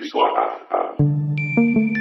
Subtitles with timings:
[0.00, 1.97] Mixcloud.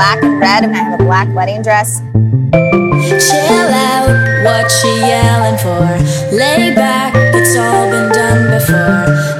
[0.00, 2.00] black and red, and I have a black wedding dress.
[2.00, 4.08] Chill out,
[4.42, 6.34] what you yelling for?
[6.34, 9.39] Lay back, it's all been done before.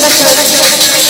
[0.00, 1.03] が消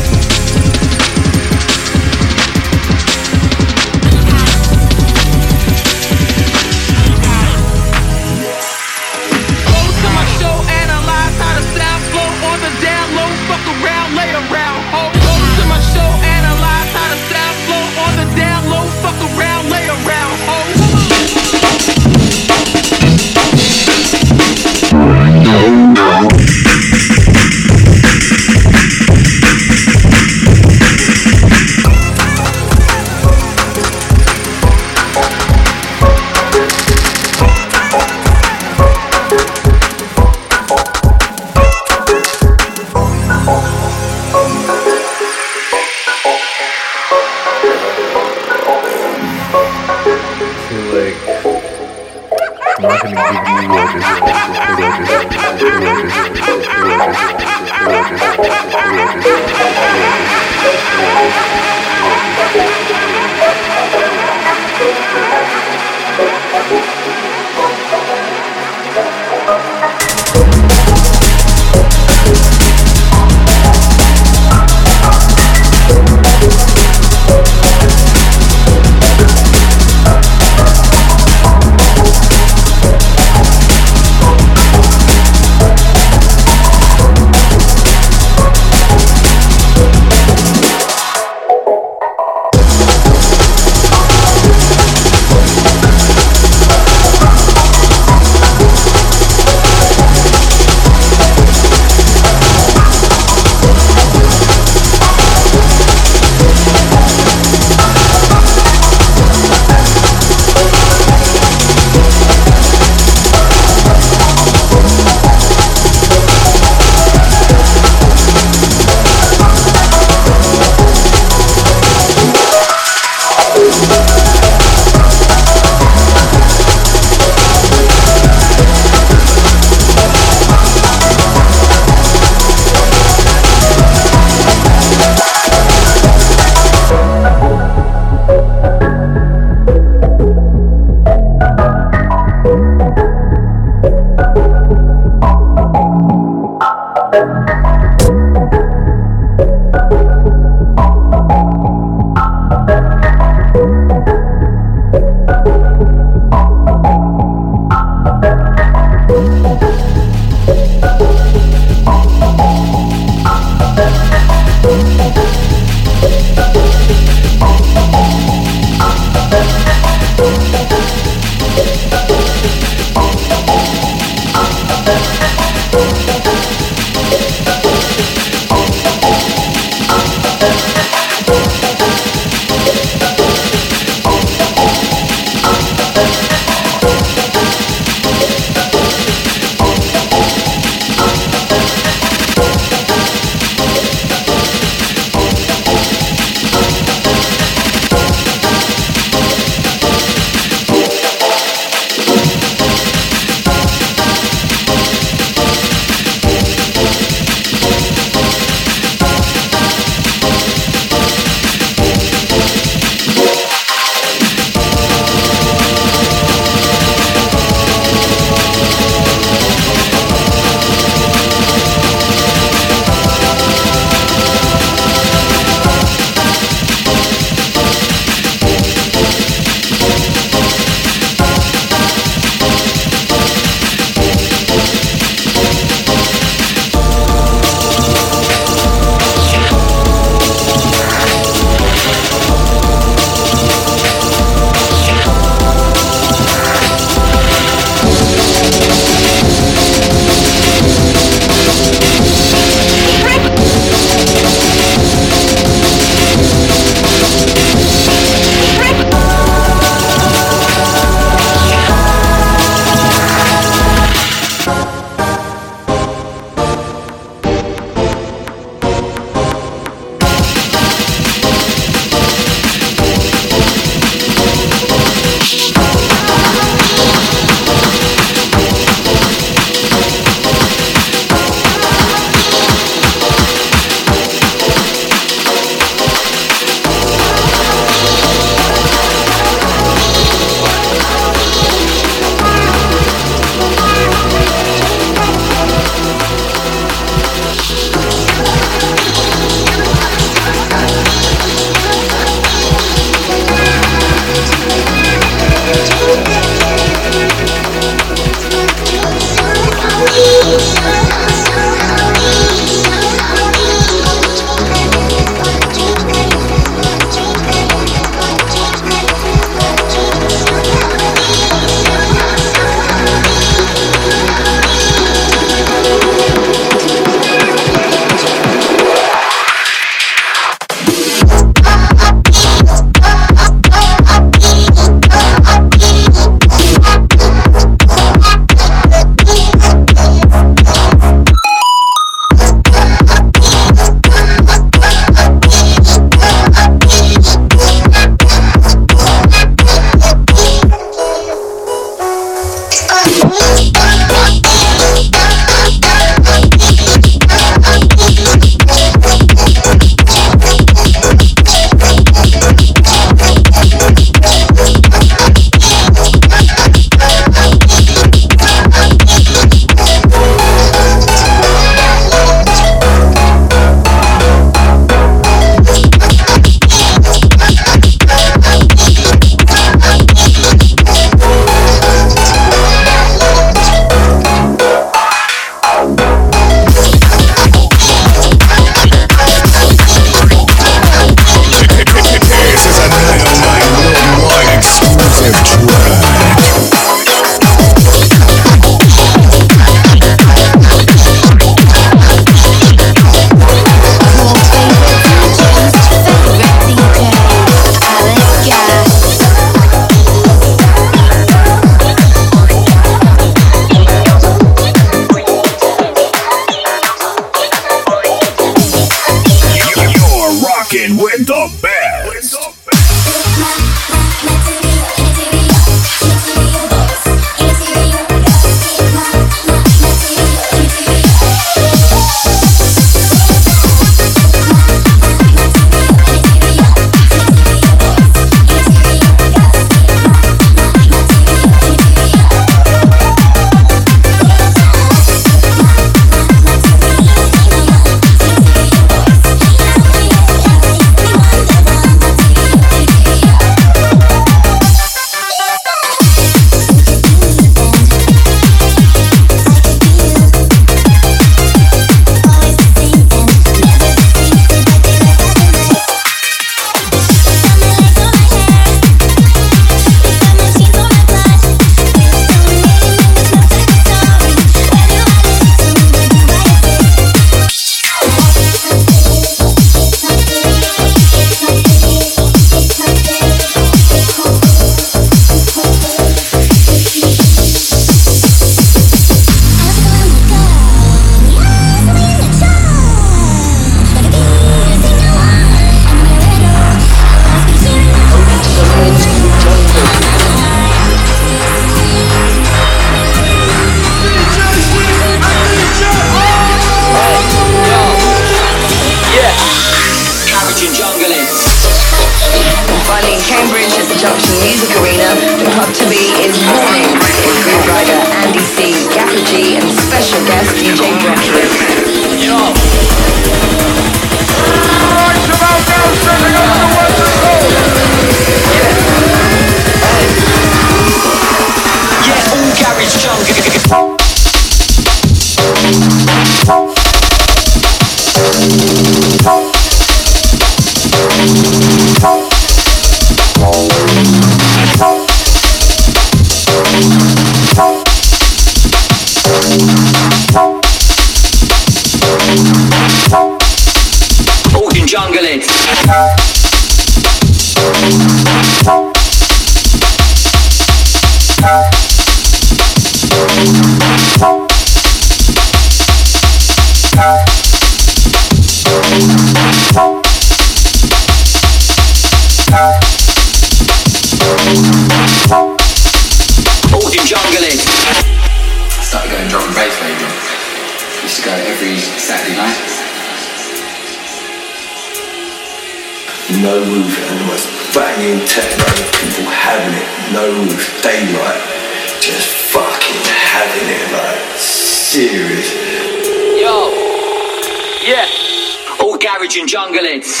[599.14, 600.00] Imagine Junglets.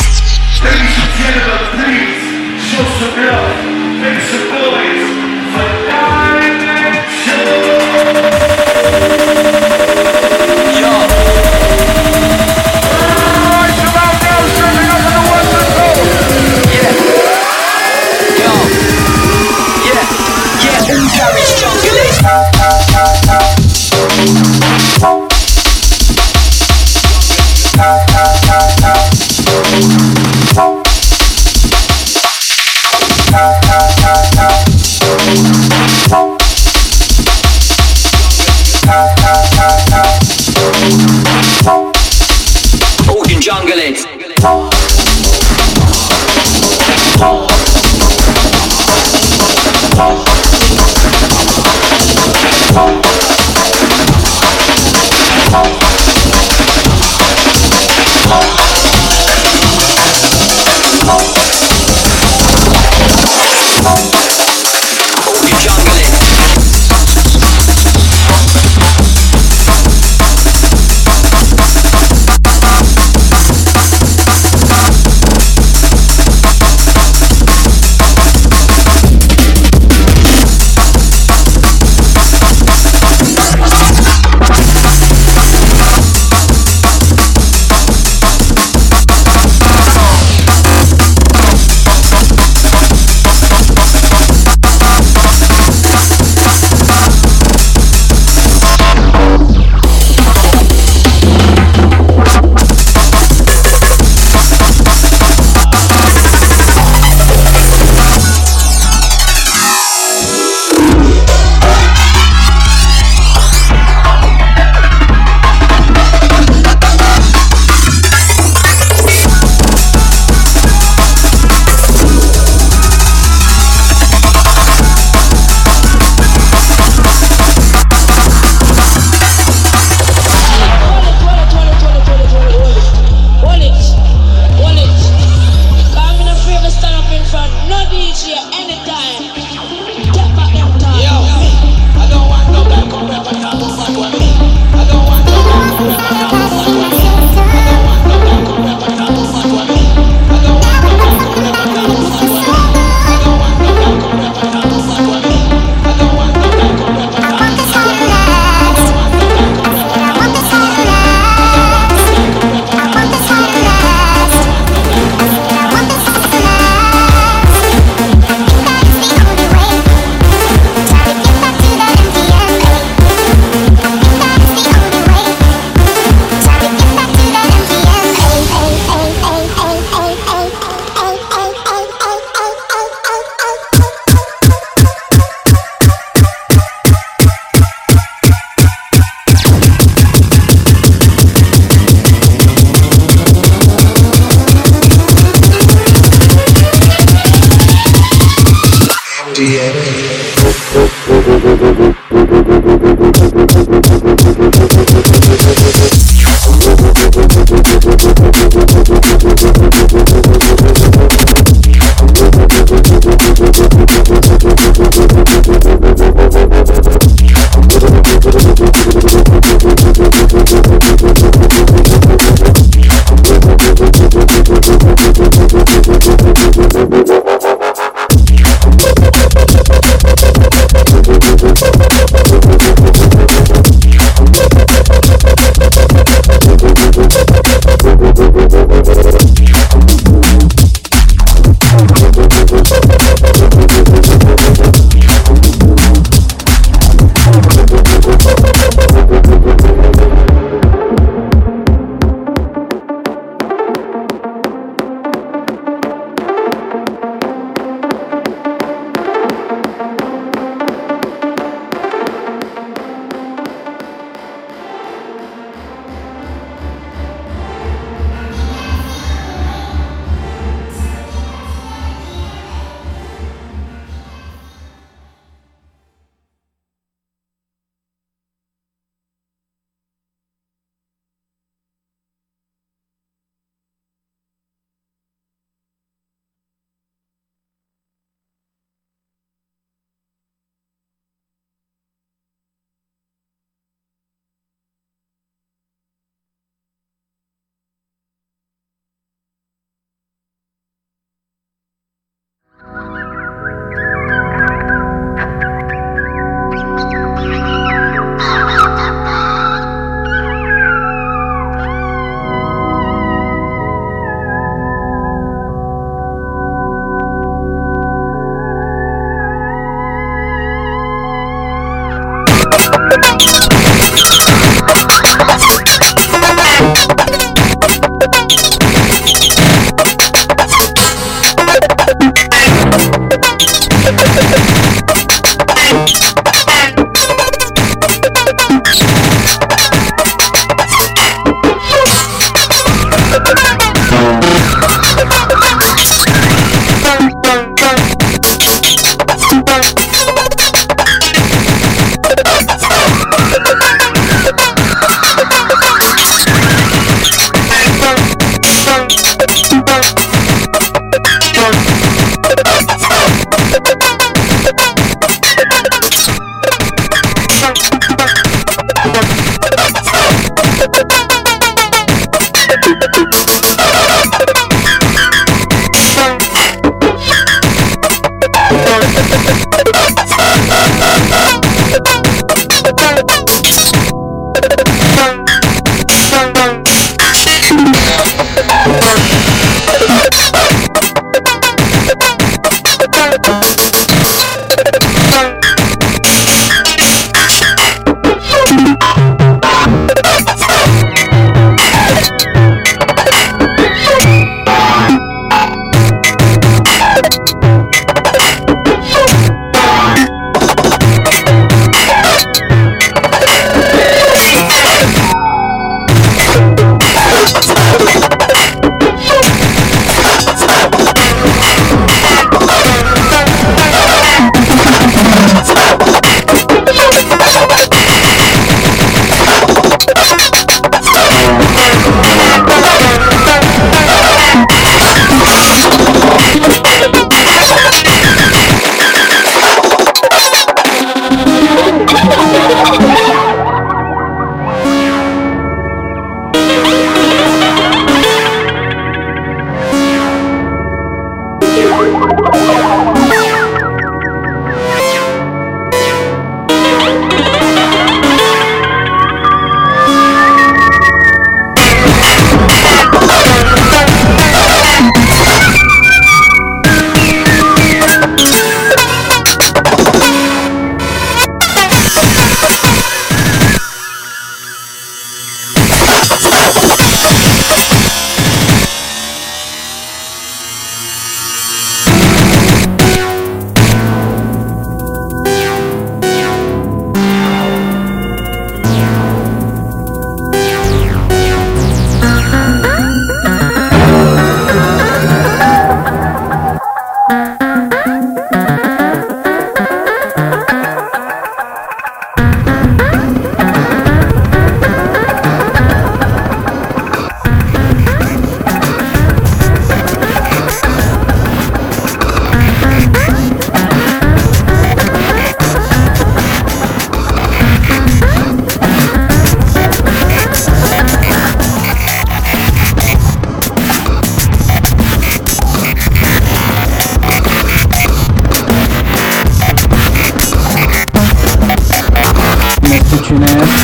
[0.64, 5.23] Ladies and gentlemen, please, show some love, make some noise.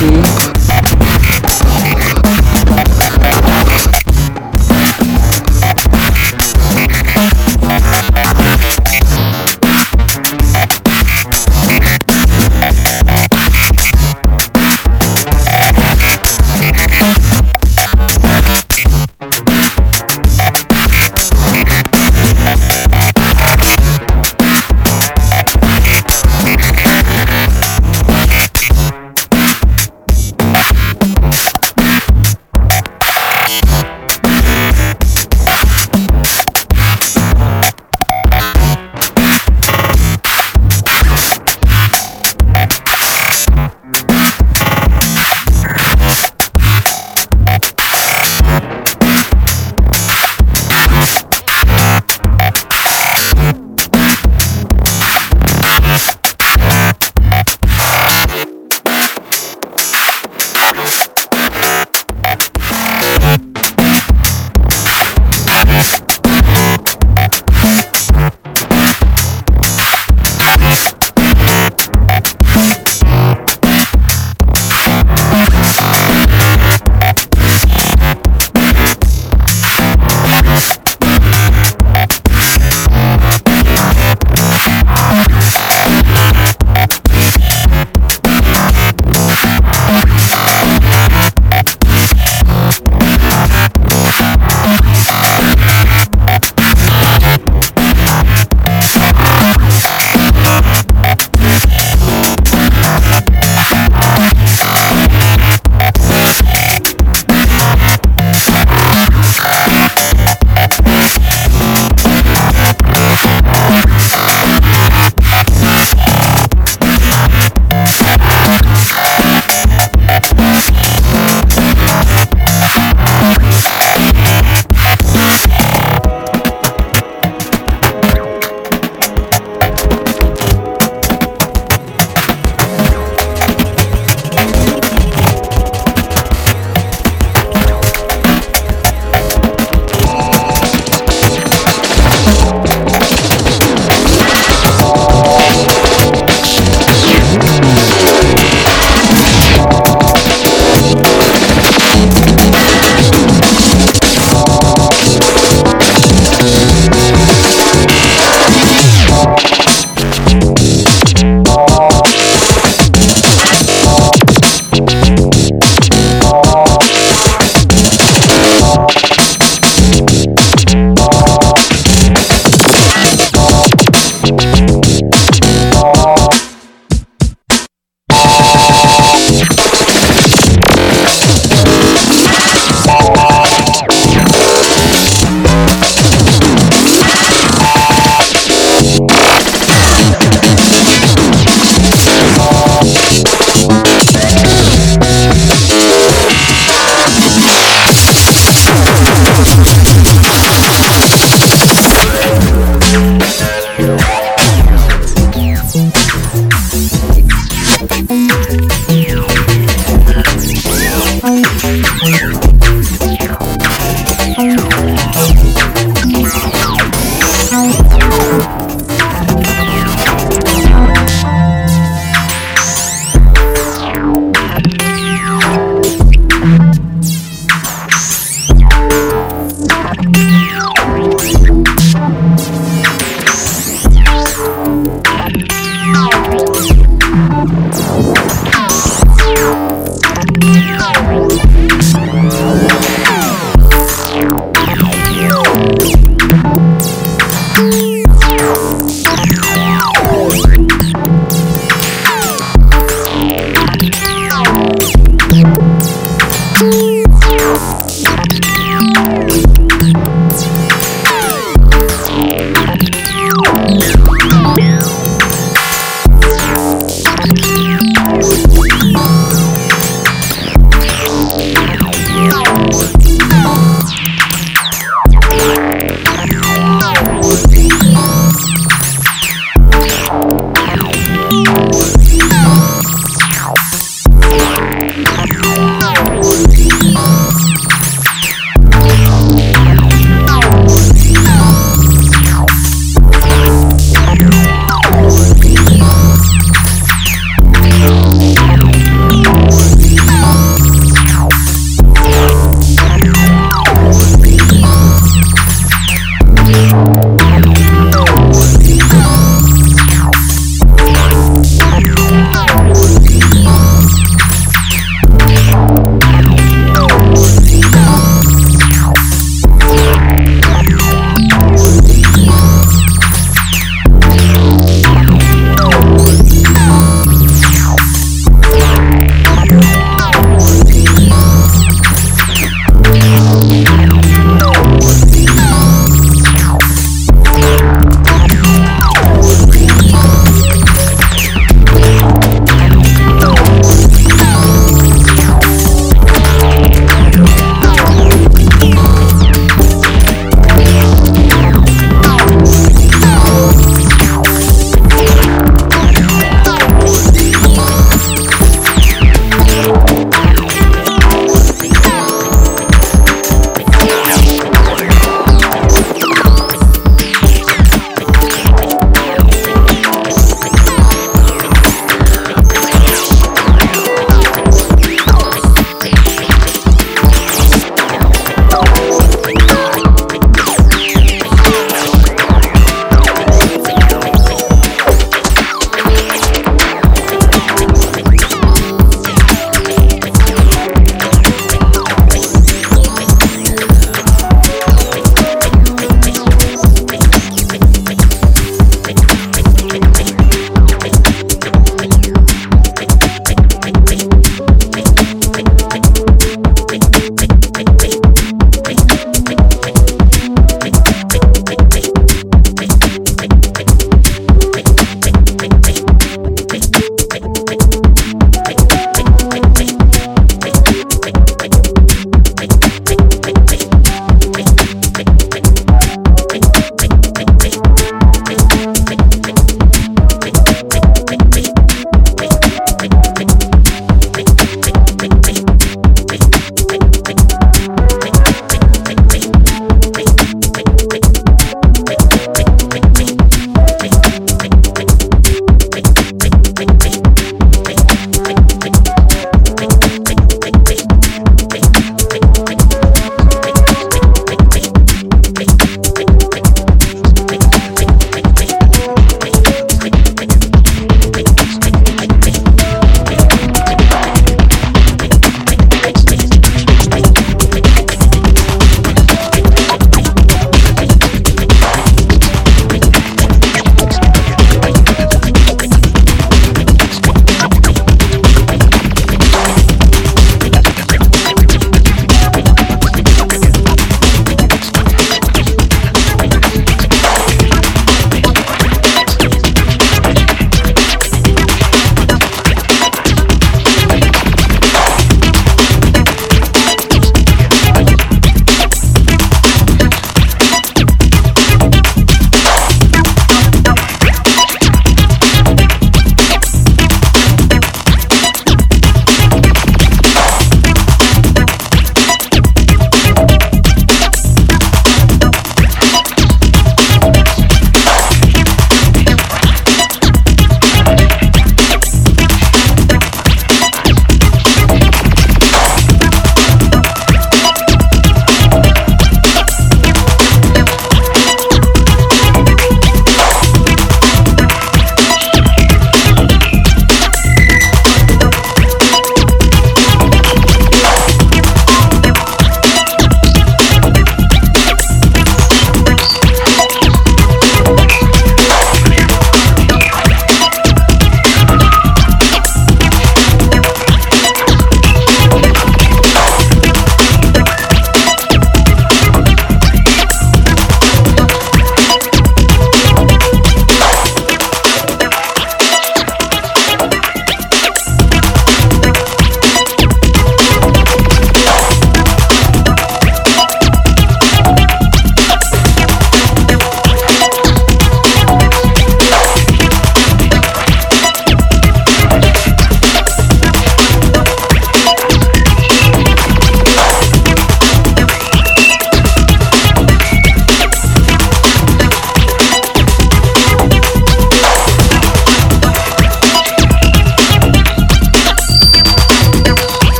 [0.00, 0.49] see.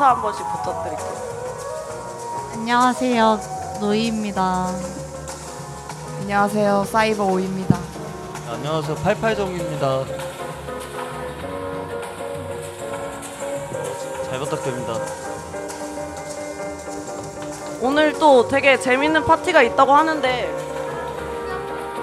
[0.00, 1.12] 인사 한 번씩 부탁드릴게요.
[2.54, 3.38] 안녕하세요.
[3.82, 4.68] 노이입니다.
[6.22, 6.84] 안녕하세요.
[6.84, 7.78] 사이버 오입니다.
[8.50, 8.96] 안녕하세요.
[8.96, 10.06] 88정입니다.
[14.24, 14.94] 잘 부탁드립니다.
[17.82, 20.50] 오늘 또 되게 재밌는 파티가 있다고 하는데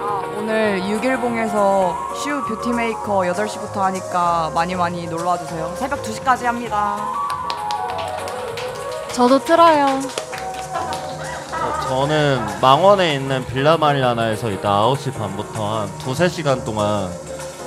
[0.03, 5.73] 아, 오늘 육일봉에서 슈 뷰티 메이커 8시부터 하니까 많이 많이 놀러 와 주세요.
[5.79, 7.26] 새벽 2시까지 합니다.
[9.17, 9.99] 저도 틀어요.
[11.53, 17.11] 어, 저는 망원에 있는 빌라 마리아나에서 이따 9시 반부터 한 두세 시간 동안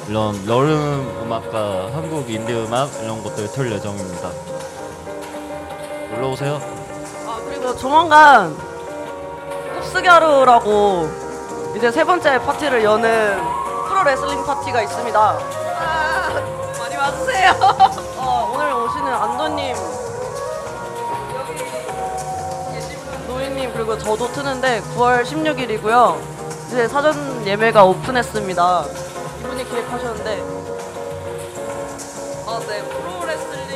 [0.07, 4.31] 이런 여름 음악과 한국 인디 음악 이런 것들 틀 예정입니다.
[6.13, 6.61] 놀러 오세요.
[7.27, 8.57] 아 그리고 조만간
[9.81, 11.11] 흡스갸루라고
[11.77, 13.41] 이제 세 번째 파티를 여는
[13.89, 15.19] 프로 레슬링 파티가 있습니다.
[15.19, 16.29] 아,
[16.79, 17.53] 많이 와주세요.
[18.19, 20.00] 어, 오늘 오시는 안도님
[23.91, 26.17] 그리고 저도 트는데 9월 16일이고요.
[26.69, 28.85] 이제 사전 예매가 오픈했습니다.
[29.41, 30.31] 이분이 기획하셨는데
[32.47, 33.75] 아, 네 프로 레슬링이랑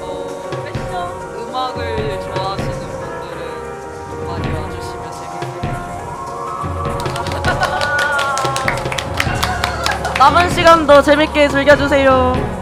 [0.00, 5.76] 어, 패션 음악을 좋아하시는 분들은 많이 와주시면 재밌겠네요.
[10.18, 12.57] 남은 시간도 재밌게 즐겨주세요.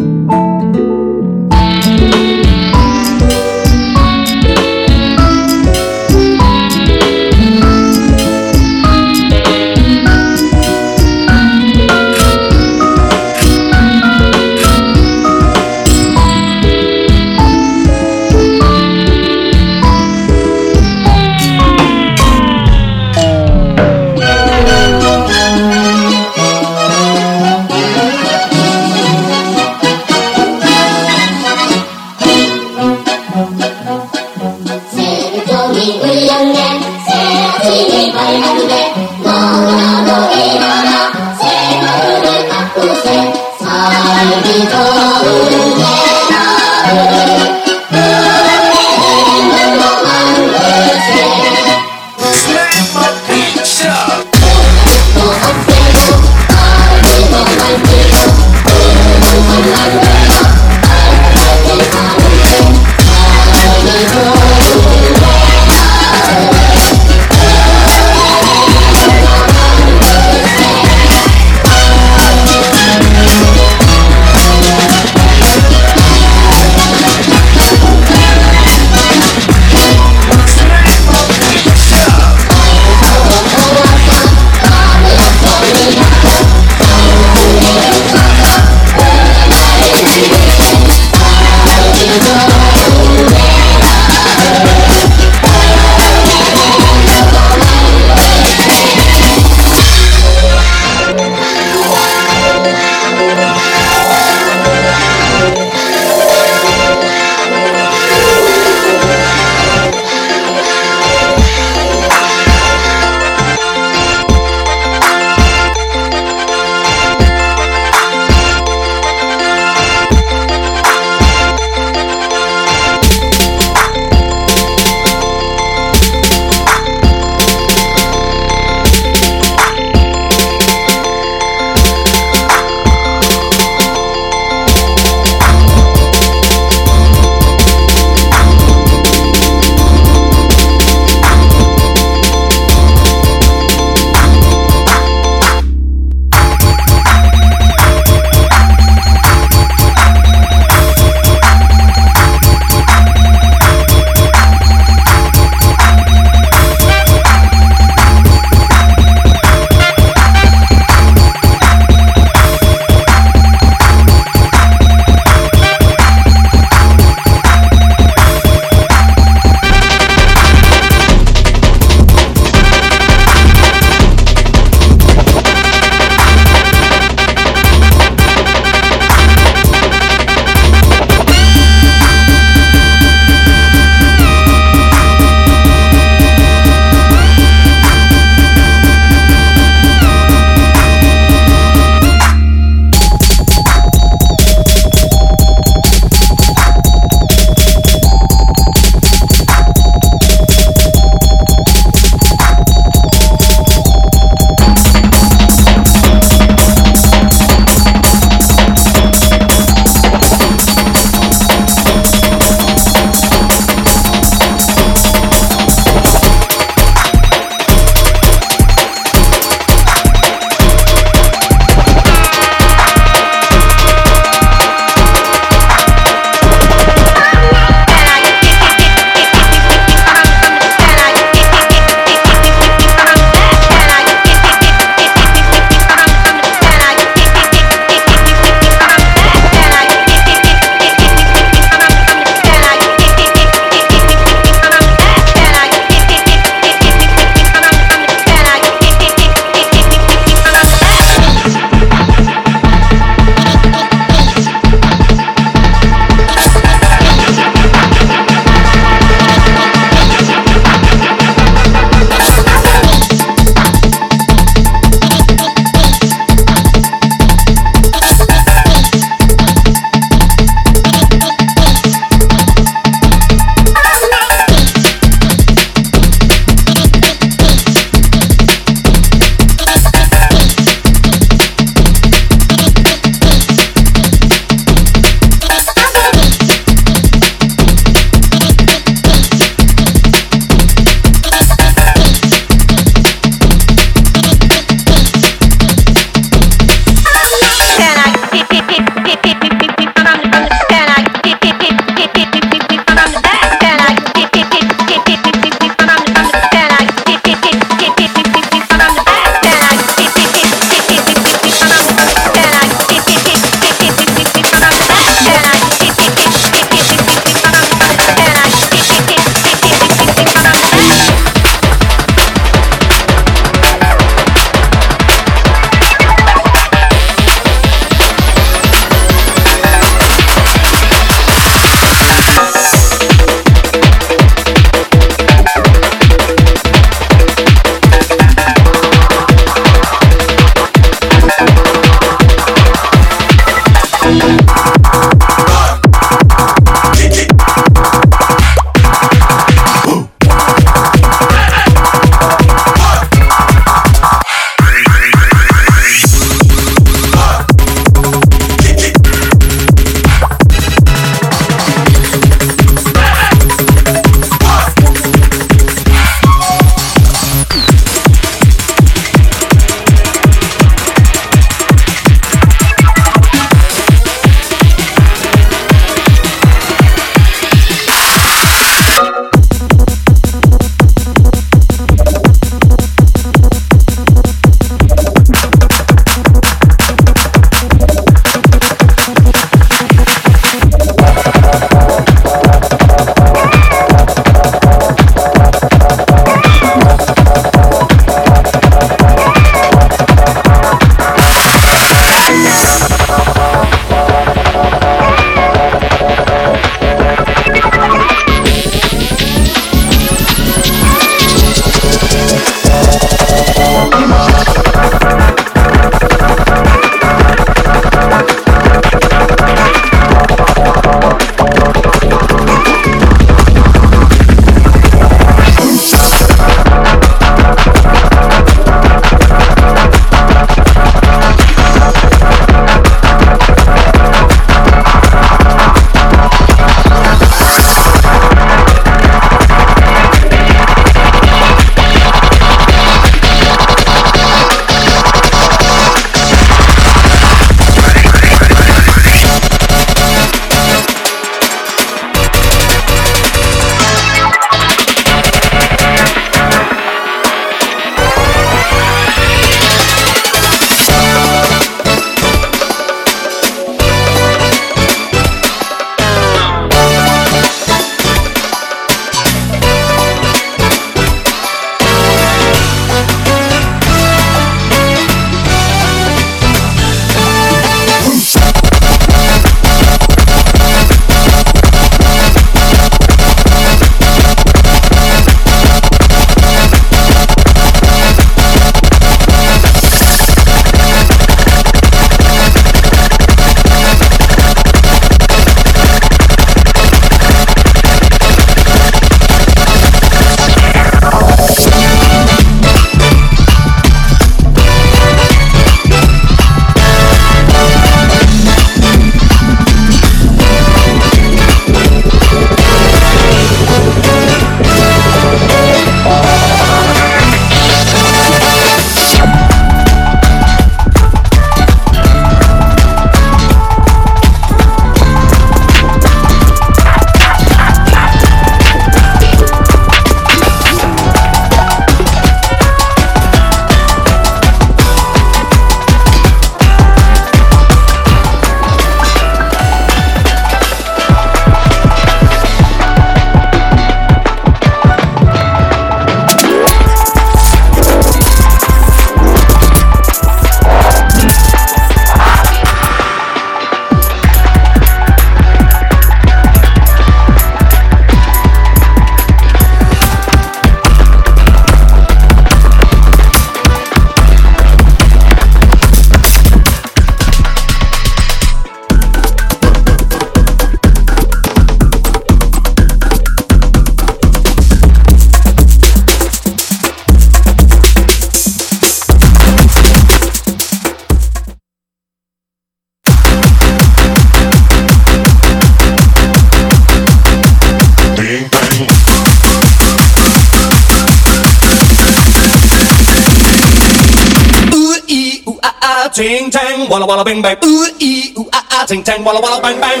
[596.14, 597.58] Ting tang, walla walla bang bang.
[597.66, 600.00] Ooh ee ooh ah ah, ting tang, walla walla bang bang.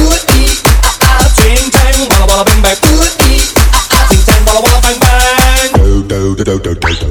[0.00, 0.48] Ooh ee
[0.88, 2.78] ah ah, ting tang, walla walla bang bang.
[2.88, 3.40] Ooh ee
[3.76, 5.68] ah ah, ting tang, walla walla bang bang.
[5.76, 7.01] Do do do do do do.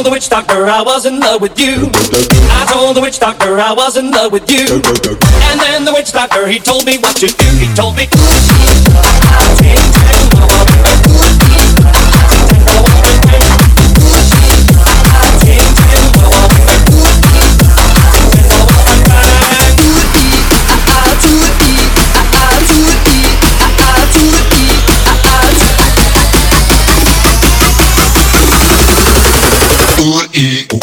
[0.00, 1.90] Told the witch doctor I was in love with you.
[1.92, 4.64] I told the witch doctor I was in love with you.
[4.64, 7.44] And then the witch doctor he told me what to do.
[7.58, 8.08] He told me.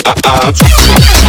[0.07, 1.26] up, up.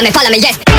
[0.00, 0.69] Follow me, follow me, yes.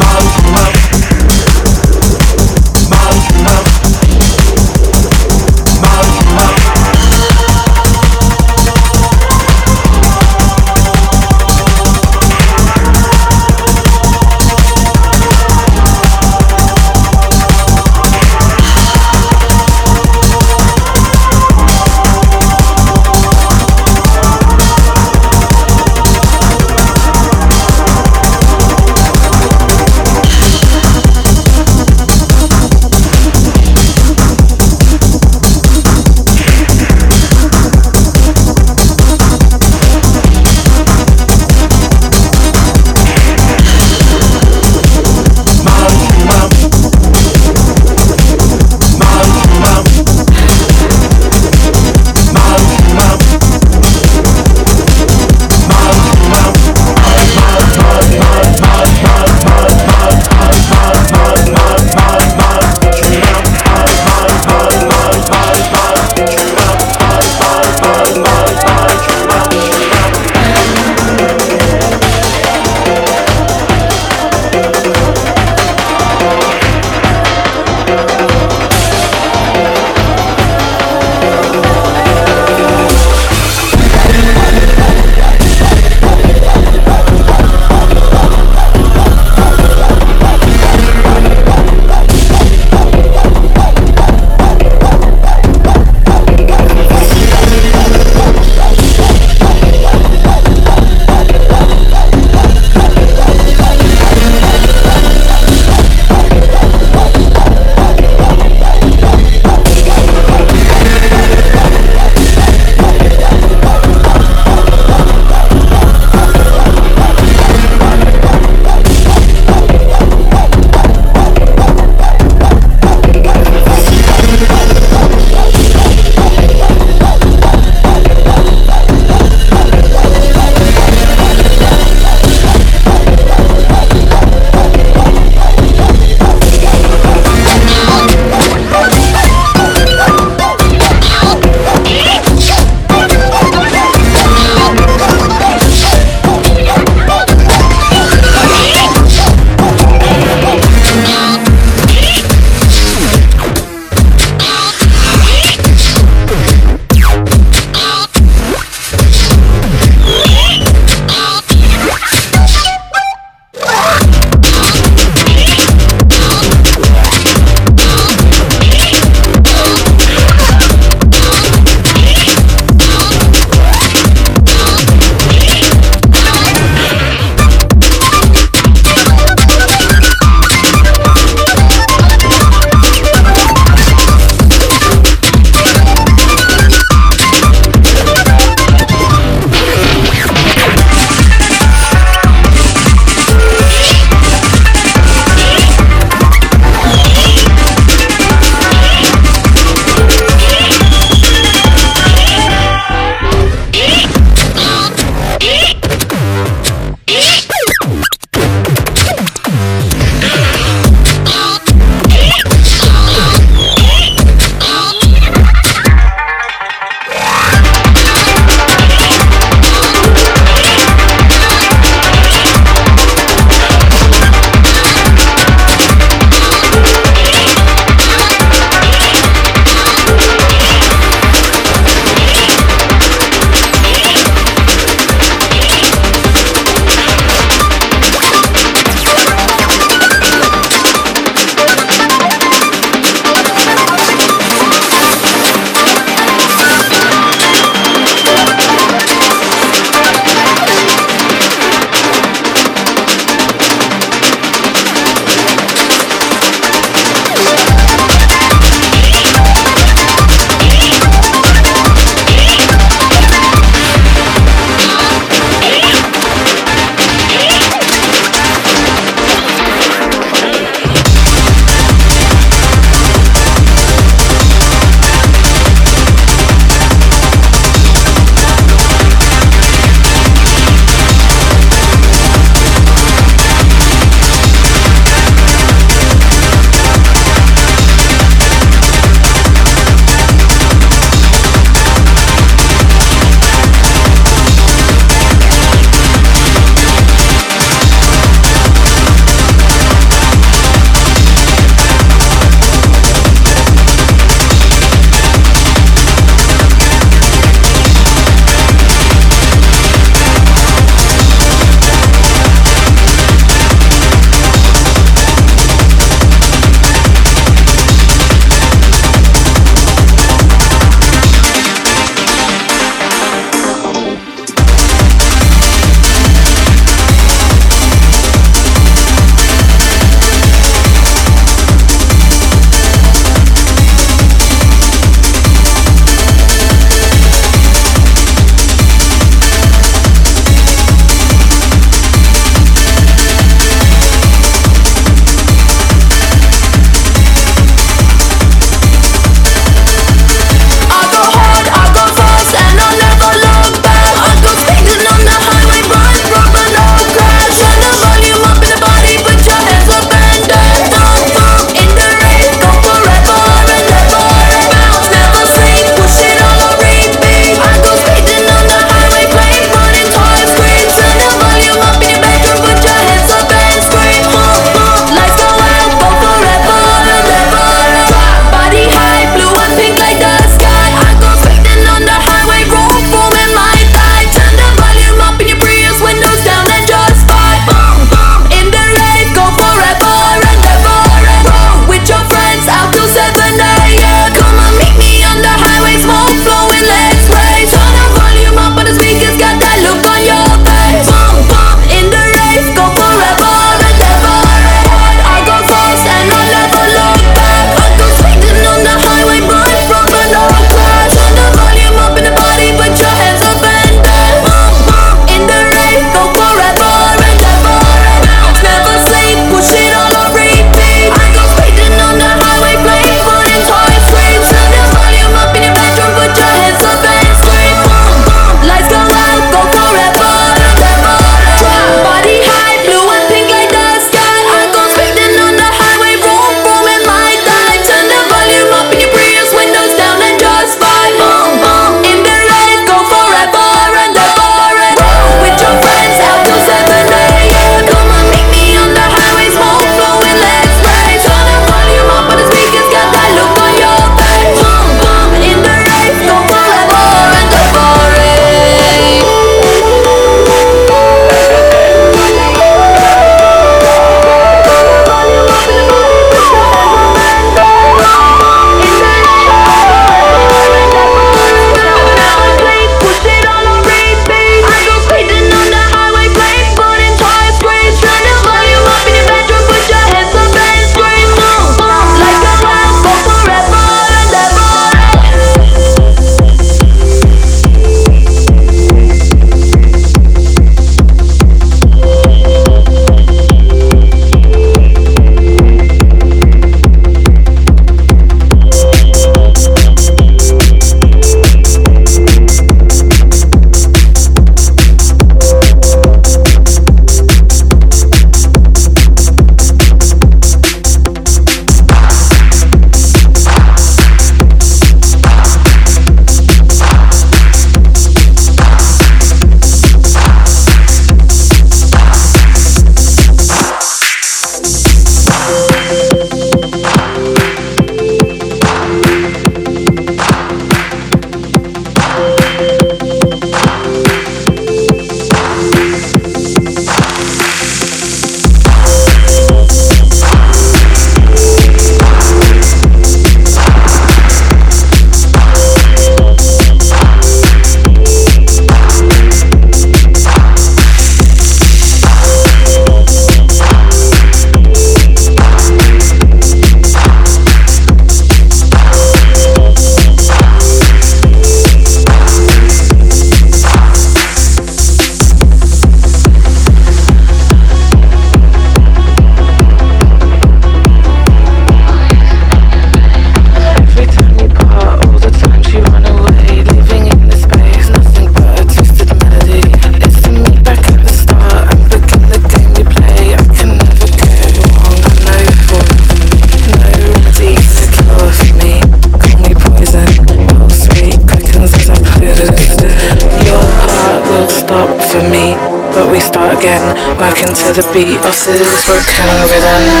[598.31, 600.00] houses were covered up.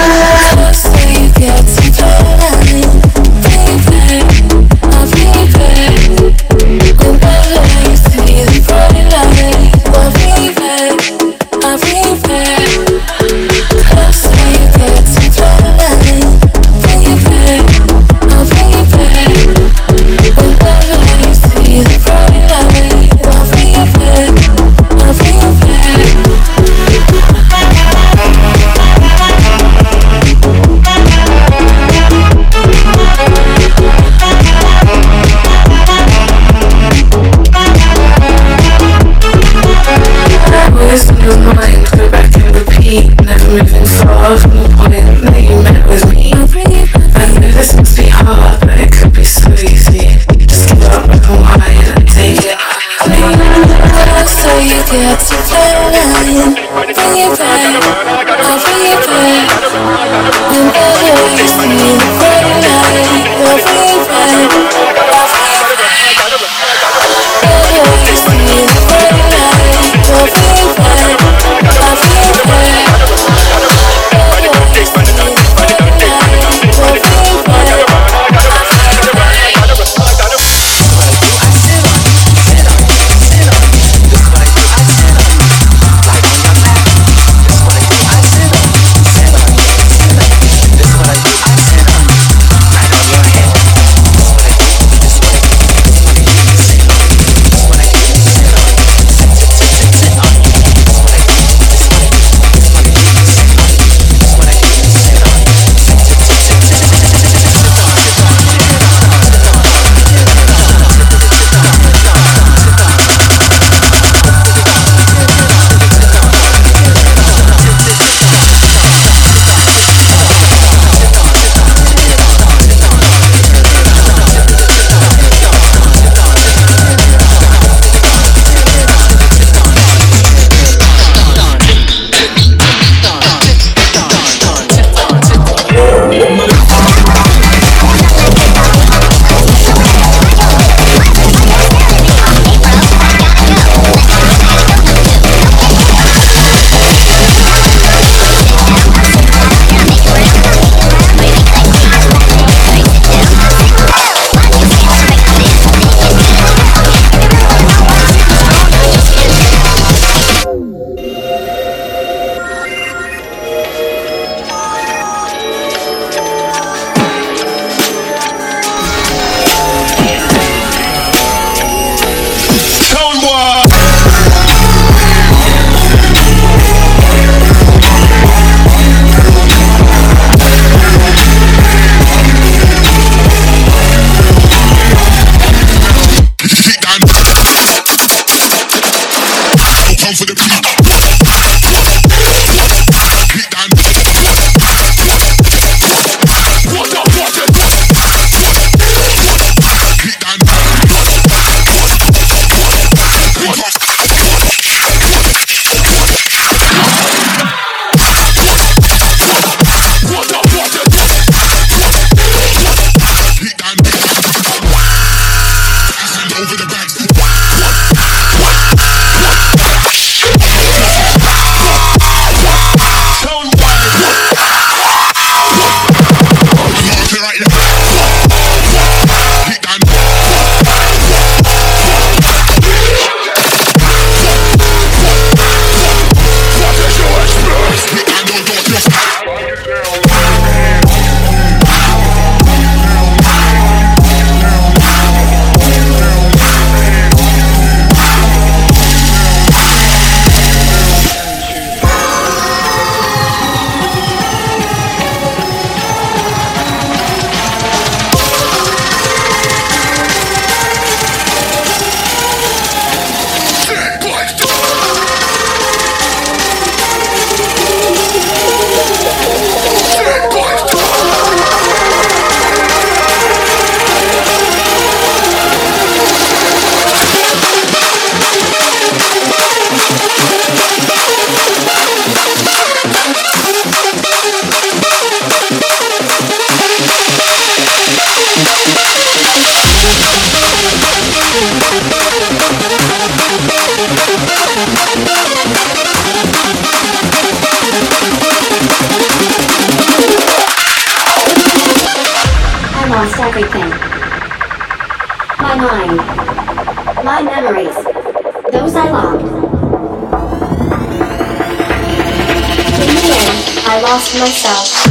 [313.91, 314.90] Lost myself.